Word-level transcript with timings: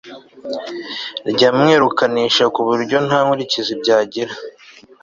ryamwirukanisha 1.31 2.43
kuburyo 2.55 2.97
ntankurikizi 3.07 3.73
byagira 3.81 4.33